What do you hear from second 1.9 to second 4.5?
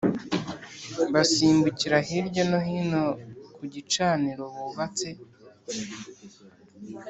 hirya no hino ku gicaniro